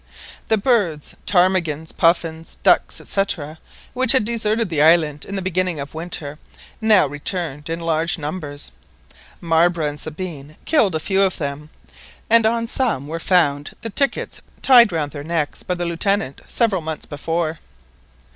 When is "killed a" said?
10.65-10.99